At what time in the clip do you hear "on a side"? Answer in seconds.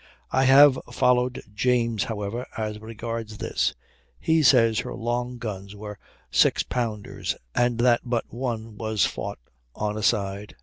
9.75-10.55